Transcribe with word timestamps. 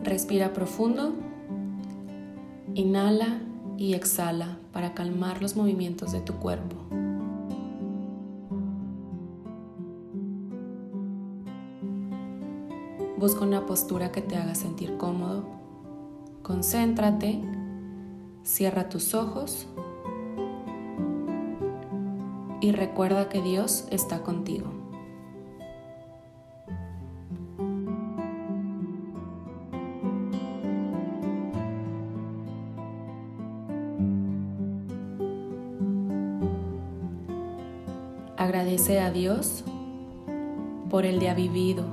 Respira 0.00 0.52
profundo. 0.52 1.14
Inhala 2.74 3.40
y 3.76 3.94
exhala 3.94 4.58
para 4.72 4.94
calmar 4.94 5.42
los 5.42 5.56
movimientos 5.56 6.12
de 6.12 6.20
tu 6.20 6.34
cuerpo. 6.34 6.76
Busca 13.18 13.44
una 13.44 13.66
postura 13.66 14.12
que 14.12 14.22
te 14.22 14.36
haga 14.36 14.54
sentir 14.54 14.96
cómodo. 14.96 15.44
Concéntrate. 16.42 17.42
Cierra 18.44 18.88
tus 18.88 19.12
ojos. 19.12 19.66
Y 22.60 22.70
recuerda 22.70 23.28
que 23.28 23.42
Dios 23.42 23.88
está 23.90 24.22
contigo. 24.22 24.77
Agradece 38.38 39.00
a 39.00 39.10
Dios 39.10 39.64
por 40.88 41.04
el 41.04 41.18
día 41.18 41.34
vivido, 41.34 41.84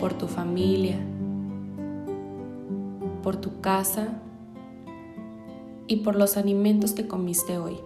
por 0.00 0.12
tu 0.12 0.26
familia, 0.26 0.98
por 3.22 3.36
tu 3.36 3.60
casa 3.60 4.08
y 5.86 5.98
por 5.98 6.16
los 6.16 6.36
alimentos 6.36 6.94
que 6.94 7.06
comiste 7.06 7.58
hoy. 7.58 7.78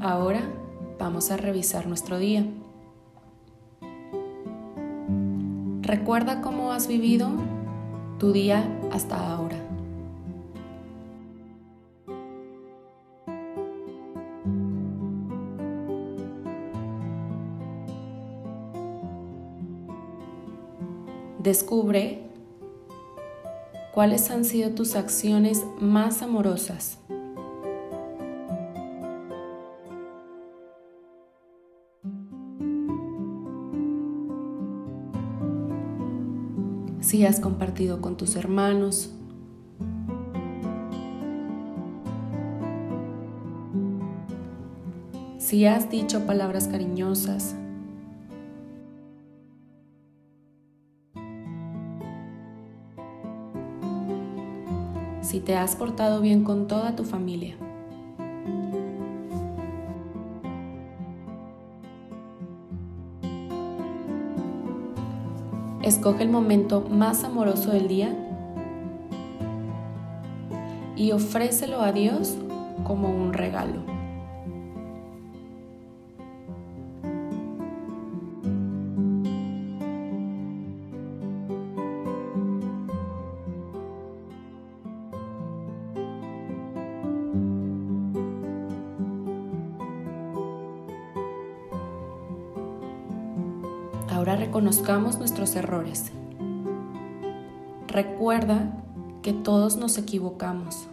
Ahora 0.00 0.42
vamos 0.98 1.30
a 1.30 1.36
revisar 1.36 1.86
nuestro 1.86 2.18
día. 2.18 2.44
Recuerda 5.90 6.40
cómo 6.40 6.70
has 6.70 6.86
vivido 6.86 7.28
tu 8.20 8.30
día 8.30 8.64
hasta 8.92 9.16
ahora. 9.34 9.56
Descubre 21.40 22.22
cuáles 23.92 24.30
han 24.30 24.44
sido 24.44 24.70
tus 24.70 24.94
acciones 24.94 25.66
más 25.80 26.22
amorosas 26.22 27.00
si 37.10 37.26
has 37.26 37.40
compartido 37.40 38.00
con 38.00 38.16
tus 38.16 38.36
hermanos. 38.36 39.10
Si 45.38 45.66
has 45.66 45.90
dicho 45.90 46.24
palabras 46.24 46.68
cariñosas. 46.68 47.56
Si 55.20 55.40
te 55.40 55.56
has 55.56 55.74
portado 55.74 56.20
bien 56.20 56.44
con 56.44 56.68
toda 56.68 56.94
tu 56.94 57.02
familia. 57.02 57.56
Escoge 65.90 66.22
el 66.22 66.28
momento 66.28 66.82
más 66.88 67.24
amoroso 67.24 67.72
del 67.72 67.88
día 67.88 68.14
y 70.94 71.10
ofrécelo 71.10 71.80
a 71.80 71.90
Dios 71.90 72.36
como 72.84 73.08
un 73.08 73.32
regalo. 73.32 73.99
Ahora 94.10 94.34
reconozcamos 94.34 95.18
nuestros 95.18 95.54
errores. 95.54 96.10
Recuerda 97.86 98.74
que 99.22 99.32
todos 99.32 99.76
nos 99.76 99.98
equivocamos. 99.98 100.88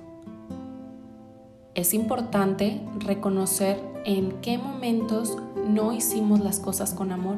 Es 1.74 1.96
importante 1.96 2.88
reconocer 3.00 3.82
en 4.06 4.40
qué 4.42 4.60
momentos 4.60 5.36
no 5.68 5.94
hicimos 5.94 6.42
las 6.42 6.60
cosas 6.60 6.94
con 6.94 7.12
amor. 7.12 7.38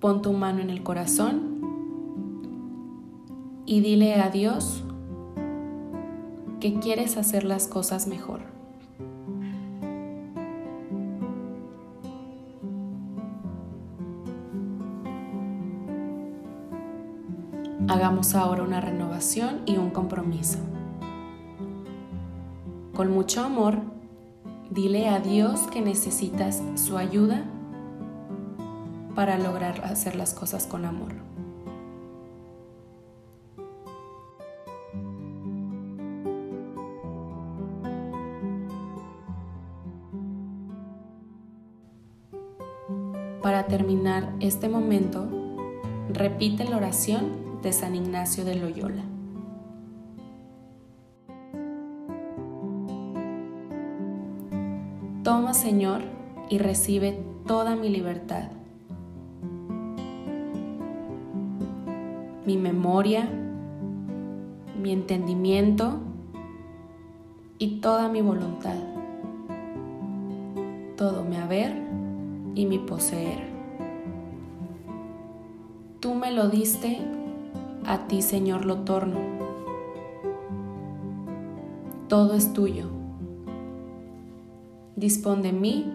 Pon 0.00 0.20
tu 0.20 0.32
mano 0.32 0.60
en 0.60 0.70
el 0.70 0.82
corazón 0.82 1.53
y 3.66 3.80
dile 3.80 4.14
a 4.14 4.30
Dios 4.30 4.82
que 6.60 6.78
quieres 6.80 7.16
hacer 7.16 7.44
las 7.44 7.66
cosas 7.66 8.06
mejor. 8.06 8.40
Hagamos 17.88 18.34
ahora 18.34 18.62
una 18.62 18.80
renovación 18.80 19.60
y 19.66 19.76
un 19.76 19.90
compromiso. 19.90 20.58
Con 22.94 23.10
mucho 23.12 23.42
amor, 23.44 23.78
dile 24.70 25.08
a 25.08 25.20
Dios 25.20 25.60
que 25.70 25.80
necesitas 25.80 26.62
su 26.76 26.96
ayuda 26.96 27.44
para 29.14 29.38
lograr 29.38 29.84
hacer 29.84 30.16
las 30.16 30.32
cosas 30.32 30.66
con 30.66 30.84
amor. 30.84 31.12
Para 43.44 43.66
terminar 43.66 44.32
este 44.40 44.70
momento, 44.70 45.28
repite 46.10 46.64
la 46.64 46.78
oración 46.78 47.60
de 47.60 47.74
San 47.74 47.94
Ignacio 47.94 48.42
de 48.42 48.54
Loyola. 48.54 49.02
Toma, 55.22 55.52
Señor, 55.52 56.00
y 56.48 56.56
recibe 56.56 57.22
toda 57.46 57.76
mi 57.76 57.90
libertad, 57.90 58.44
mi 62.46 62.56
memoria, 62.56 63.28
mi 64.82 64.90
entendimiento 64.90 65.98
y 67.58 67.82
toda 67.82 68.08
mi 68.08 68.22
voluntad, 68.22 68.76
todo 70.96 71.24
mi 71.24 71.36
haber 71.36 71.93
y 72.54 72.66
mi 72.66 72.78
poseer. 72.78 73.42
Tú 76.00 76.14
me 76.14 76.30
lo 76.30 76.48
diste, 76.48 76.98
a 77.86 78.06
ti 78.06 78.22
Señor 78.22 78.64
lo 78.64 78.80
torno. 78.80 79.18
Todo 82.08 82.34
es 82.34 82.52
tuyo. 82.52 82.88
Dispón 84.96 85.42
de 85.42 85.52
mí 85.52 85.92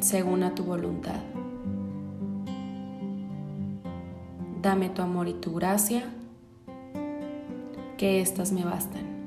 según 0.00 0.42
a 0.42 0.54
tu 0.54 0.64
voluntad. 0.64 1.20
Dame 4.62 4.90
tu 4.90 5.02
amor 5.02 5.28
y 5.28 5.34
tu 5.34 5.54
gracia, 5.54 6.02
que 7.96 8.20
éstas 8.20 8.52
me 8.52 8.64
bastan. 8.64 9.17